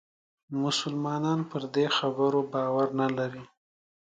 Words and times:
مسلمانان 0.63 1.39
پر 1.49 1.63
دې 1.75 1.85
خبرو 1.97 2.41
باور 2.53 2.87
نه 2.99 3.07
لري. 3.17 3.43